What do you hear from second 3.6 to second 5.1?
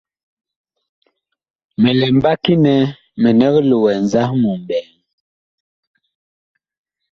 loɛ nzahmu ɓɛɛŋ.